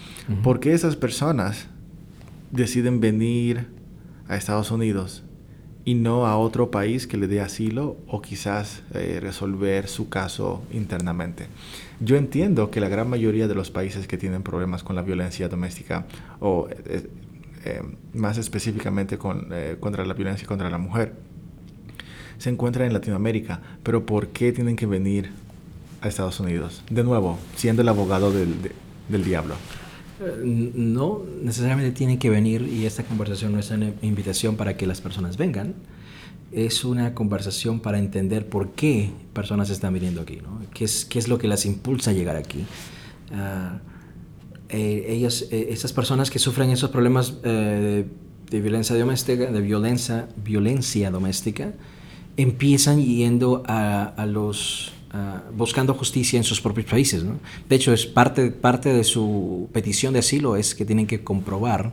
¿por 0.44 0.60
qué 0.60 0.72
esas 0.72 0.94
personas 0.94 1.68
deciden 2.52 3.00
venir 3.00 3.66
a 4.28 4.36
Estados 4.36 4.70
Unidos 4.70 5.24
y 5.84 5.94
no 5.94 6.26
a 6.26 6.36
otro 6.36 6.70
país 6.70 7.08
que 7.08 7.16
le 7.16 7.26
dé 7.26 7.40
asilo 7.40 7.96
o 8.06 8.22
quizás 8.22 8.82
eh, 8.94 9.18
resolver 9.20 9.88
su 9.88 10.08
caso 10.08 10.62
internamente. 10.72 11.48
Yo 11.98 12.16
entiendo 12.16 12.70
que 12.70 12.80
la 12.80 12.88
gran 12.88 13.10
mayoría 13.10 13.48
de 13.48 13.54
los 13.54 13.70
países 13.70 14.06
que 14.06 14.16
tienen 14.16 14.42
problemas 14.42 14.84
con 14.84 14.94
la 14.94 15.02
violencia 15.02 15.48
doméstica 15.48 16.06
o 16.38 16.68
eh, 16.70 17.08
eh, 17.64 17.82
más 18.14 18.38
específicamente 18.38 19.18
con, 19.18 19.48
contra 19.80 20.04
la 20.04 20.14
violencia 20.14 20.46
contra 20.46 20.70
la 20.70 20.78
mujer 20.78 21.14
se 22.38 22.50
encuentran 22.50 22.86
en 22.88 22.92
Latinoamérica, 22.92 23.60
pero 23.84 24.04
¿por 24.04 24.28
qué 24.28 24.52
tienen 24.52 24.74
que 24.74 24.86
venir 24.86 25.30
a 26.00 26.08
Estados 26.08 26.40
Unidos? 26.40 26.82
De 26.90 27.04
nuevo, 27.04 27.38
siendo 27.54 27.82
el 27.82 27.88
abogado 27.88 28.32
del, 28.32 28.56
del 29.08 29.24
diablo. 29.24 29.54
No 30.44 31.22
necesariamente 31.42 31.92
tienen 31.92 32.18
que 32.18 32.30
venir 32.30 32.62
y 32.62 32.86
esta 32.86 33.02
conversación 33.04 33.52
no 33.52 33.58
es 33.58 33.70
una 33.70 33.92
invitación 34.02 34.56
para 34.56 34.76
que 34.76 34.86
las 34.86 35.00
personas 35.00 35.36
vengan, 35.36 35.74
es 36.52 36.84
una 36.84 37.14
conversación 37.14 37.80
para 37.80 37.98
entender 37.98 38.48
por 38.48 38.72
qué 38.72 39.10
personas 39.32 39.70
están 39.70 39.94
viniendo 39.94 40.20
aquí, 40.20 40.38
¿no? 40.42 40.60
¿Qué, 40.74 40.84
es, 40.84 41.04
qué 41.04 41.18
es 41.18 41.28
lo 41.28 41.38
que 41.38 41.48
las 41.48 41.64
impulsa 41.64 42.10
a 42.10 42.14
llegar 42.14 42.36
aquí. 42.36 42.64
Uh, 43.30 43.78
ellas, 44.74 45.46
eh, 45.50 45.68
estas 45.70 45.92
personas 45.92 46.30
que 46.30 46.38
sufren 46.38 46.70
esos 46.70 46.88
problemas 46.88 47.34
eh, 47.42 48.06
de 48.50 48.60
violencia 48.60 48.96
doméstica, 48.96 49.50
de 49.50 49.60
violencia, 49.60 50.28
violencia 50.42 51.10
doméstica, 51.10 51.72
empiezan 52.38 53.02
yendo 53.02 53.62
a 53.66 54.24
los 54.26 54.92
Ah, 55.14 55.42
buscando 55.54 55.92
justicia 55.92 56.38
en 56.38 56.44
sus 56.44 56.62
propios 56.62 56.86
países. 56.86 57.22
De 57.68 57.76
hecho, 57.76 57.92
es 57.92 58.06
parte, 58.06 58.50
parte 58.50 58.94
de 58.94 59.04
su 59.04 59.68
petición 59.70 60.14
de 60.14 60.20
asilo 60.20 60.56
es 60.56 60.74
que 60.74 60.86
tienen 60.86 61.06
que 61.06 61.22
comprobar 61.22 61.92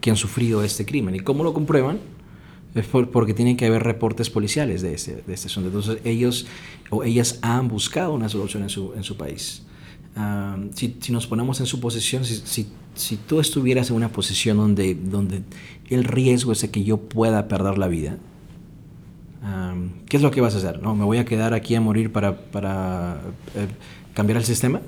que 0.00 0.10
han 0.10 0.16
sufrido 0.16 0.64
este 0.64 0.84
crimen. 0.84 1.14
¿Y 1.14 1.20
cómo 1.20 1.44
lo 1.44 1.54
comprueban? 1.54 2.00
Es 2.74 2.86
porque 2.86 3.34
tienen 3.34 3.56
que 3.56 3.66
haber 3.66 3.84
reportes 3.84 4.30
policiales 4.30 4.82
de 4.82 4.94
este, 4.94 5.22
de 5.24 5.32
este 5.32 5.46
asunto. 5.46 5.68
Entonces, 5.68 5.98
ellos 6.04 6.48
o 6.90 7.04
ellas 7.04 7.38
han 7.40 7.68
buscado 7.68 8.12
una 8.12 8.28
solución 8.28 8.64
en 8.64 8.68
su, 8.68 8.92
en 8.96 9.04
su 9.04 9.16
país. 9.16 9.62
Ah, 10.16 10.58
si, 10.74 10.96
si, 10.98 11.12
nos 11.12 11.28
ponemos 11.28 11.60
en 11.60 11.66
su 11.66 11.78
posición, 11.78 12.24
si, 12.24 12.34
si, 12.34 12.66
si, 12.96 13.16
tú 13.16 13.38
estuvieras 13.38 13.90
en 13.90 13.96
una 13.96 14.10
posición 14.10 14.56
donde, 14.56 14.96
donde 14.96 15.42
el 15.88 16.02
riesgo 16.02 16.50
es 16.50 16.62
de 16.62 16.70
que 16.72 16.82
yo 16.82 16.96
pueda 16.96 17.46
perder 17.46 17.78
la 17.78 17.86
vida, 17.86 18.18
¿qué 20.08 20.16
es 20.16 20.22
lo 20.22 20.30
que 20.30 20.40
vas 20.40 20.54
a 20.54 20.58
hacer? 20.58 20.82
¿No? 20.82 20.94
¿Me 20.94 21.04
voy 21.04 21.18
a 21.18 21.24
quedar 21.24 21.54
aquí 21.54 21.74
a 21.74 21.80
morir 21.80 22.12
para, 22.12 22.36
para 22.36 23.20
eh, 23.54 23.68
cambiar 24.14 24.38
el 24.38 24.44
sistema? 24.44 24.80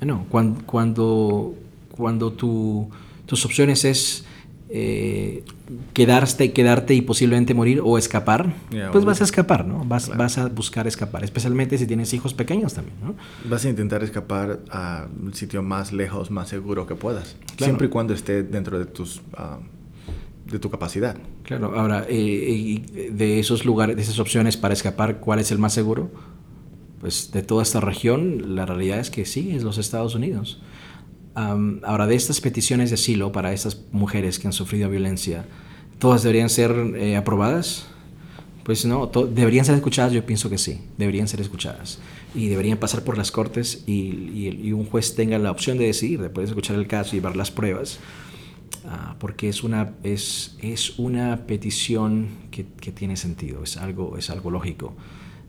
No, 0.00 0.26
cuando, 0.28 0.64
cuando, 0.64 1.54
cuando 1.90 2.32
tu, 2.32 2.88
tus 3.26 3.44
opciones 3.44 3.84
es 3.84 4.24
eh, 4.70 5.44
quedarte, 5.92 6.52
quedarte 6.52 6.94
y 6.94 7.00
posiblemente 7.00 7.54
morir 7.54 7.80
o 7.82 7.98
escapar, 7.98 8.54
pues 8.92 9.04
vas 9.04 9.20
a 9.20 9.24
escapar, 9.24 9.66
¿no? 9.66 9.84
Vas, 9.84 10.14
vas 10.16 10.38
a 10.38 10.48
buscar 10.48 10.86
escapar, 10.86 11.24
especialmente 11.24 11.78
si 11.78 11.86
tienes 11.86 12.12
hijos 12.12 12.34
pequeños 12.34 12.74
también, 12.74 12.96
¿no? 13.02 13.14
Vas 13.48 13.64
a 13.64 13.70
intentar 13.70 14.02
escapar 14.04 14.60
al 14.70 15.08
sitio 15.32 15.62
más 15.62 15.92
lejos, 15.92 16.30
más 16.30 16.48
seguro 16.48 16.86
que 16.86 16.94
puedas, 16.94 17.36
siempre 17.56 17.86
y 17.86 17.90
cuando 17.90 18.14
esté 18.14 18.42
dentro 18.42 18.78
de 18.78 18.84
tus... 18.86 19.22
Ah, 19.34 19.58
de 20.50 20.58
tu 20.58 20.70
capacidad. 20.70 21.16
Claro, 21.42 21.78
ahora, 21.78 22.06
eh, 22.08 23.10
de 23.12 23.38
esos 23.38 23.64
lugares, 23.64 23.96
de 23.96 24.02
esas 24.02 24.18
opciones 24.18 24.56
para 24.56 24.74
escapar, 24.74 25.20
¿cuál 25.20 25.38
es 25.38 25.50
el 25.50 25.58
más 25.58 25.74
seguro? 25.74 26.10
Pues 27.00 27.30
de 27.32 27.42
toda 27.42 27.62
esta 27.62 27.80
región, 27.80 28.56
la 28.56 28.66
realidad 28.66 28.98
es 28.98 29.10
que 29.10 29.24
sí, 29.24 29.52
es 29.54 29.62
los 29.62 29.78
Estados 29.78 30.14
Unidos. 30.14 30.60
ahora, 31.34 32.06
de 32.06 32.16
estas 32.16 32.40
peticiones 32.40 32.90
de 32.90 32.94
asilo 32.94 33.30
para 33.30 33.52
estas 33.52 33.82
mujeres 33.92 34.38
que 34.38 34.48
han 34.48 34.52
sufrido 34.52 34.88
violencia, 34.88 35.44
¿todas 35.98 36.22
deberían 36.22 36.48
ser 36.48 36.72
eh, 36.96 37.16
aprobadas? 37.16 37.86
Pues 38.64 38.84
no, 38.84 39.06
deberían 39.06 39.64
ser 39.64 39.76
escuchadas, 39.76 40.12
yo 40.12 40.26
pienso 40.26 40.50
que 40.50 40.58
sí, 40.58 40.80
deberían 40.98 41.28
ser 41.28 41.40
escuchadas. 41.40 42.00
Y 42.34 42.48
deberían 42.48 42.76
pasar 42.78 43.02
por 43.02 43.16
las 43.16 43.30
cortes 43.30 43.84
y, 43.86 44.50
y 44.62 44.72
un 44.72 44.84
juez 44.84 45.14
tenga 45.14 45.38
la 45.38 45.50
opción 45.50 45.78
de 45.78 45.86
decidir, 45.86 46.20
de 46.20 46.44
escuchar 46.44 46.76
el 46.76 46.86
caso 46.86 47.16
y 47.16 47.20
ver 47.20 47.36
las 47.36 47.50
pruebas, 47.50 47.98
Ah, 48.90 49.16
porque 49.18 49.50
es 49.50 49.64
una, 49.64 49.92
es, 50.02 50.56
es 50.62 50.98
una 50.98 51.44
petición 51.46 52.28
que, 52.50 52.64
que, 52.64 52.90
tiene 52.90 53.18
sentido, 53.18 53.62
es 53.62 53.76
algo, 53.76 54.16
es 54.16 54.30
algo 54.30 54.50
lógico. 54.50 54.94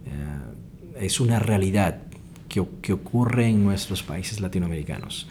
Eh, 0.05 1.05
es 1.05 1.21
una 1.21 1.39
realidad 1.39 2.01
que, 2.49 2.61
que, 2.81 2.91
ocurre 2.91 3.47
en 3.47 3.63
nuestros 3.63 4.03
países 4.03 4.41
latinoamericanos. 4.41 5.29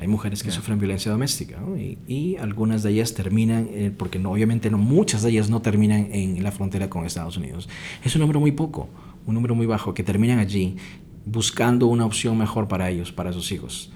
Hay 0.00 0.08
mujeres 0.08 0.42
que 0.42 0.50
sufren 0.50 0.80
violencia 0.80 1.12
doméstica 1.12 1.60
y, 1.78 1.96
y, 2.12 2.36
algunas 2.38 2.82
de 2.82 2.90
ellas 2.90 3.14
terminan, 3.14 3.68
eh, 3.70 3.92
porque 3.96 4.18
no, 4.18 4.32
obviamente 4.32 4.68
no, 4.68 4.76
muchas 4.78 5.22
de 5.22 5.30
ellas 5.30 5.48
no 5.48 5.62
terminan 5.62 6.08
en 6.10 6.42
la 6.42 6.50
frontera 6.50 6.90
con 6.90 7.06
Estados 7.06 7.36
Unidos. 7.36 7.68
Es 8.02 8.16
un 8.16 8.22
número 8.22 8.40
muy 8.40 8.50
poco, 8.50 8.88
un 9.26 9.34
número 9.34 9.54
muy 9.54 9.66
bajo 9.66 9.94
que 9.94 10.02
terminan 10.02 10.40
allí 10.40 10.76
buscando 11.24 11.86
una 11.86 12.04
opción 12.04 12.36
mejor 12.36 12.66
para 12.66 12.90
ellos, 12.90 13.12
para 13.12 13.32
sus 13.32 13.52
hijos. 13.52 13.92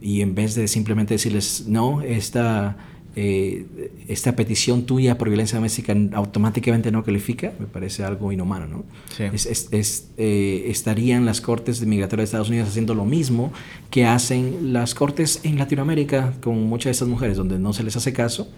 Y 0.00 0.20
en 0.20 0.34
vez 0.34 0.54
de 0.54 0.68
simplemente 0.68 1.14
decirles, 1.14 1.64
no, 1.66 2.02
esta, 2.02 2.76
eh, 3.14 3.90
esta 4.08 4.36
petición 4.36 4.84
tuya 4.84 5.16
por 5.16 5.28
violencia 5.28 5.56
doméstica 5.56 5.96
automáticamente 6.12 6.92
no 6.92 7.02
califica, 7.02 7.52
me 7.58 7.66
parece 7.66 8.04
algo 8.04 8.30
inhumano. 8.32 8.66
¿no? 8.66 8.84
Es, 9.18 10.10
eh, 10.18 10.64
estarían 10.68 11.24
las 11.24 11.40
cortes 11.40 11.80
de 11.80 11.86
migratorias 11.86 12.24
de 12.24 12.30
Estados 12.30 12.48
Unidos 12.50 12.68
haciendo 12.68 12.94
lo 12.94 13.06
mismo 13.06 13.52
que 13.90 14.04
hacen 14.04 14.72
las 14.72 14.94
cortes 14.94 15.40
en 15.44 15.58
Latinoamérica 15.58 16.34
con 16.42 16.62
muchas 16.64 16.84
de 16.84 16.90
estas 16.92 17.08
mujeres, 17.08 17.38
donde 17.38 17.58
no 17.58 17.72
se 17.72 17.82
les 17.82 17.96
hace 17.96 18.12
caso, 18.12 18.50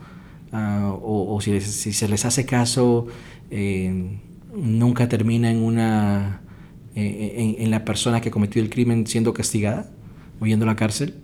ah, 0.53 0.93
o, 1.01 1.41
si, 1.41 1.61
si, 1.61 1.93
se 1.93 2.09
les 2.09 2.25
hace 2.25 2.45
caso, 2.45 3.07
eh, 3.53 4.19
nunca 4.55 5.09
termina 5.09 5.51
en 5.53 5.63
una 5.63 6.43
en, 6.97 7.71
la 7.71 7.85
persona 7.85 8.21
que 8.21 8.33
cometió 8.33 8.61
el 8.61 8.71
crimen 8.71 9.07
siendo 9.07 9.33
castigada 9.33 9.89
o 10.41 10.47
yendo 10.47 10.65
a 10.65 10.69
la 10.69 10.77
cárcel, 10.77 11.15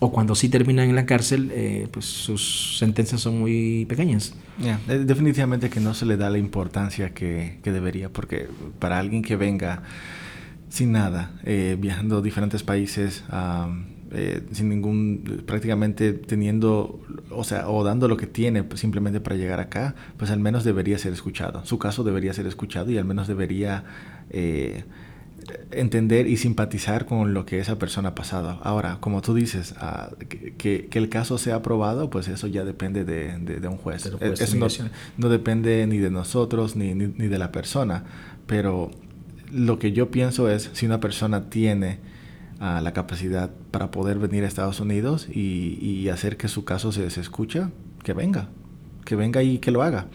o 0.00 0.12
cuando 0.12 0.34
sí 0.34 0.48
terminan 0.48 0.88
en 0.88 0.94
la 0.94 1.06
cárcel, 1.06 1.50
eh, 1.52 1.88
pues 1.90 2.04
sus 2.04 2.78
sentencias 2.78 3.20
son 3.20 3.40
muy 3.40 3.84
pequeñas. 3.86 4.34
definitivamente 4.86 5.70
que 5.70 5.80
no 5.80 5.94
se 5.94 6.06
le 6.06 6.16
da 6.16 6.30
la 6.30 6.38
importancia 6.38 7.14
que, 7.14 7.58
que, 7.62 7.72
debería, 7.72 8.08
porque 8.08 8.48
para 8.78 8.98
alguien 8.98 9.22
que 9.22 9.36
venga 9.36 9.82
sin 10.68 10.92
nada, 10.92 11.32
eh, 11.44 11.76
viajando 11.78 12.18
a 12.18 12.22
diferentes 12.22 12.62
países, 12.62 13.24
sin 14.52 14.68
ningún, 14.68 15.42
prácticamente 15.46 16.12
teniendo, 16.12 17.00
o 17.30 17.44
sea, 17.44 17.68
o 17.68 17.84
dando 17.84 18.08
lo 18.08 18.16
que 18.16 18.26
tiene 18.26 18.64
simplemente 18.74 19.20
para 19.20 19.36
llegar 19.36 19.60
acá, 19.60 19.94
pues 20.16 20.30
al 20.30 20.40
menos 20.40 20.64
debería 20.64 20.96
ser 20.98 21.12
escuchado. 21.12 21.64
Su 21.64 21.78
caso 21.78 22.04
debería 22.04 22.32
ser 22.32 22.46
escuchado 22.46 22.90
y 22.90 22.98
al 22.98 23.04
menos 23.04 23.28
debería 23.28 23.84
entender 25.70 26.26
y 26.26 26.36
simpatizar 26.36 27.06
con 27.06 27.34
lo 27.34 27.46
que 27.46 27.58
esa 27.58 27.78
persona 27.78 28.10
ha 28.10 28.14
pasado. 28.14 28.58
Ahora, 28.62 28.98
como 29.00 29.22
tú 29.22 29.34
dices, 29.34 29.74
ah, 29.78 30.10
que, 30.28 30.88
el 30.92 31.08
caso 31.08 31.38
sea 31.38 31.56
aprobado, 31.56 32.10
pues 32.10 32.28
eso 32.28 32.46
ya 32.46 32.64
depende 32.64 33.04
de, 33.04 33.68
un 33.68 33.76
juez. 33.76 34.06
Eh, 34.06 34.34
eso 34.38 34.68
no, 35.16 35.28
depende 35.28 35.86
ni 35.86 35.98
de 35.98 36.10
nosotros 36.10 36.76
ni, 36.76 36.94
ni, 36.94 37.28
de 37.28 37.38
la 37.38 37.52
persona. 37.52 38.04
Pero 38.46 38.90
lo 39.52 39.78
que 39.78 39.92
yo 39.92 40.10
pienso 40.10 40.50
es, 40.50 40.70
si 40.72 40.86
una 40.86 41.00
persona 41.00 41.50
tiene 41.50 41.98
ah, 42.60 42.80
la 42.82 42.92
capacidad 42.92 43.50
para 43.70 43.90
poder 43.90 44.18
venir 44.18 44.44
a 44.44 44.46
Estados 44.46 44.80
Unidos 44.80 45.28
y, 45.28 46.08
hacer 46.08 46.36
que 46.36 46.48
su 46.48 46.64
caso 46.64 46.92
se, 46.92 47.10
se 47.10 47.20
escuche, 47.20 47.66
que 48.02 48.12
venga. 48.12 48.48
Que 49.04 49.16
venga 49.16 49.42
y 49.42 49.58
que 49.58 49.70
lo 49.70 49.82
haga 49.82 50.06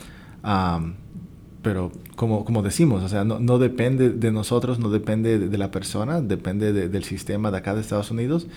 pero 1.63 1.91
como, 2.15 2.45
como 2.45 2.61
decimos, 2.61 3.01
o 3.03 3.09
sea, 3.09 3.23
no, 3.23 3.39
no, 3.39 3.57
depende 3.57 4.09
de 4.09 4.31
nosotros, 4.31 4.79
no 4.79 4.89
depende 4.89 5.39
de, 5.39 5.57
la 5.57 5.71
persona, 5.71 6.21
depende 6.21 6.73
del 6.73 7.03
sistema 7.05 7.49
de 7.49 7.57
acá 7.57 7.73
de 7.73 7.81
Estados 7.81 8.11
Unidos. 8.11 8.47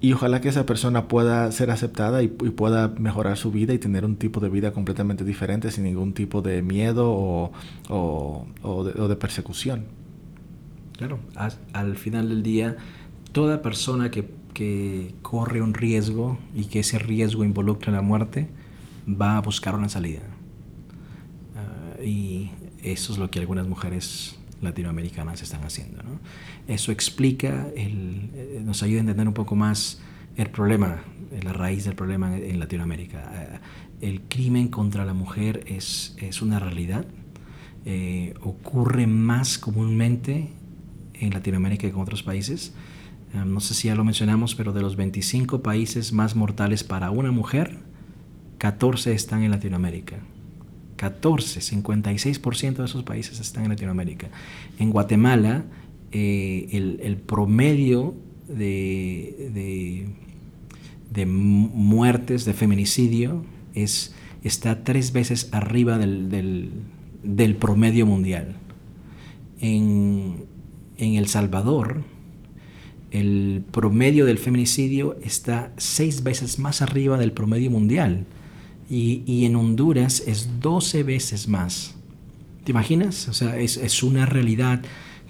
Y 0.00 0.12
ojalá 0.12 0.40
que 0.40 0.48
esa 0.48 0.64
persona 0.64 1.08
pueda 1.08 1.50
ser 1.50 1.72
aceptada 1.72 2.22
y, 2.22 2.28
pueda 2.28 2.88
mejorar 2.88 3.36
su 3.36 3.50
vida 3.50 3.72
y 3.72 3.78
tener 3.78 4.04
un 4.04 4.14
tipo 4.14 4.38
de 4.38 4.48
vida 4.48 4.72
completamente 4.72 5.24
diferente 5.24 5.72
sin 5.72 5.84
ningún 5.84 6.12
tipo 6.12 6.40
de 6.40 6.62
miedo 6.62 7.10
o, 7.10 7.50
o, 7.88 8.46
o, 8.62 8.84
de, 8.84 9.16
persecución. 9.16 9.86
Claro, 10.96 11.18
al 11.72 11.96
final 11.96 12.28
del 12.28 12.42
día, 12.42 12.76
toda 13.32 13.62
persona 13.62 14.10
que, 14.10 14.28
que 14.52 15.14
corre 15.22 15.62
un 15.62 15.74
riesgo 15.74 16.38
y 16.54 16.66
que 16.66 16.80
ese 16.80 16.98
riesgo 16.98 17.42
involucra 17.42 17.90
la 17.92 18.02
muerte 18.02 18.48
va 19.08 19.38
a 19.38 19.40
buscar 19.40 19.74
una 19.74 19.88
salida 19.88 20.37
y 22.08 22.50
eso 22.82 23.12
es 23.12 23.18
lo 23.18 23.30
que 23.30 23.38
algunas 23.38 23.68
mujeres 23.68 24.36
latinoamericanas 24.62 25.42
están 25.42 25.62
haciendo. 25.62 26.02
Eso 26.66 26.90
explica, 26.90 27.68
el, 27.76 28.30
eh, 28.34 28.62
nos 28.64 28.82
ayuda 28.82 28.98
a 28.98 29.00
entender 29.00 29.28
un 29.28 29.34
poco 29.34 29.54
más 29.54 30.00
el 30.36 30.48
problema, 30.48 31.02
la 31.42 31.52
raíz 31.52 31.84
del 31.84 31.94
problema 31.94 32.34
en, 32.34 32.58
Latinoamérica. 32.58 33.60
Eh, 34.00 34.08
el 34.08 34.22
crimen 34.22 34.68
contra 34.68 35.04
la 35.04 35.12
mujer 35.12 35.64
es, 35.66 36.16
es 36.18 36.40
una 36.40 36.58
realidad, 36.58 37.04
eh, 37.84 38.34
ocurre 38.40 39.06
más 39.06 39.58
comúnmente 39.58 40.50
en 41.14 41.34
Latinoamérica 41.34 41.82
que 41.82 41.94
en 41.94 42.00
otros 42.00 42.22
países. 42.22 42.72
no 43.34 43.60
sé 43.60 43.74
si 43.74 43.88
ya 43.88 43.94
lo 43.94 44.04
mencionamos, 44.04 44.54
pero 44.54 44.72
de 44.72 44.80
los 44.80 44.96
25 44.96 45.62
países 45.62 46.12
más 46.12 46.34
mortales 46.34 46.84
para 46.84 47.10
una 47.10 47.32
mujer, 47.32 47.78
14 48.58 49.12
están 49.12 49.42
en 49.42 49.50
Latinoamérica. 49.50 50.16
14, 50.98 51.60
56% 51.60 52.76
de 52.76 52.84
esos 52.84 53.04
países 53.04 53.40
están 53.40 53.62
en 53.62 53.70
Latinoamérica. 53.70 54.28
En 54.78 54.90
Guatemala, 54.90 55.64
eh, 56.10 56.68
el, 56.72 57.16
promedio 57.16 58.14
de, 58.48 60.08
de, 61.10 61.26
muertes, 61.26 62.44
de 62.44 62.52
feminicidio, 62.52 63.44
es, 63.74 64.12
está 64.42 64.82
tres 64.82 65.12
veces 65.12 65.48
arriba 65.52 65.98
del, 65.98 66.70
del, 67.22 67.56
promedio 67.56 68.04
mundial. 68.04 68.56
En, 69.60 70.46
en 70.96 71.14
El 71.14 71.28
Salvador, 71.28 72.02
el 73.12 73.62
promedio 73.70 74.26
del 74.26 74.38
feminicidio 74.38 75.16
está 75.22 75.72
seis 75.76 76.24
veces 76.24 76.58
más 76.58 76.82
arriba 76.82 77.18
del 77.18 77.32
promedio 77.32 77.70
mundial 77.70 78.26
y, 78.90 79.44
en 79.44 79.56
Honduras 79.56 80.22
es 80.26 80.60
12 80.60 81.02
veces 81.02 81.48
más. 81.48 81.94
¿Te 82.64 82.72
imaginas? 82.72 83.28
O 83.28 83.34
sea, 83.34 83.58
es, 83.58 84.02
una 84.02 84.26
realidad 84.26 84.82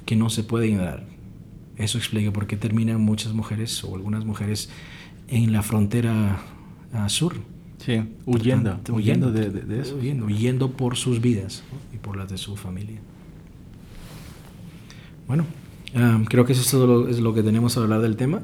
que 0.06 0.16
no 0.16 0.30
se 0.30 0.44
puede 0.44 0.68
ignorar. 0.68 1.06
Eso 1.76 1.98
explica 1.98 2.32
por 2.32 2.46
qué 2.46 2.56
terminan 2.56 3.00
muchas 3.00 3.32
mujeres 3.32 3.82
o 3.84 3.94
algunas 3.94 4.24
mujeres 4.24 4.68
en 5.28 5.52
la 5.52 5.62
frontera 5.62 6.40
sur. 7.08 7.36
Sí, 7.78 8.02
huyendo, 8.26 8.80
huyendo, 8.90 9.30
de, 9.30 9.80
eso. 9.80 9.96
Huyendo, 9.96 10.72
por 10.72 10.96
sus 10.96 11.20
vidas 11.20 11.62
y 11.94 11.98
por 11.98 12.16
las 12.16 12.28
de 12.28 12.36
su 12.36 12.56
familia. 12.56 12.98
Bueno, 15.28 15.46
um, 15.94 16.24
creo 16.24 16.44
que 16.44 16.52
eso 16.52 16.62
es 16.62 16.70
todo 16.70 16.86
lo, 16.86 17.08
es 17.08 17.20
lo, 17.20 17.34
que 17.34 17.42
tenemos 17.42 17.76
a 17.76 17.82
hablar 17.82 18.00
del 18.00 18.16
tema. 18.16 18.42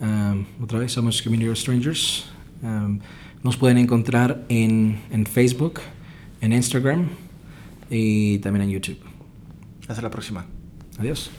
Um, 0.00 0.44
otra 0.62 0.78
vez, 0.78 0.92
somos 0.92 1.22
Community 1.22 1.54
Strangers. 1.56 2.26
Um, 2.62 3.00
nos 3.42 3.56
pueden 3.56 3.78
encontrar 3.78 4.44
en, 4.48 5.00
en 5.10 5.26
Facebook, 5.26 5.80
en 6.40 6.52
Instagram 6.52 7.08
y 7.90 8.38
también 8.38 8.64
en 8.64 8.70
YouTube. 8.70 8.98
Hasta 9.88 10.02
la 10.02 10.10
próxima. 10.10 10.46
Adiós. 10.98 11.30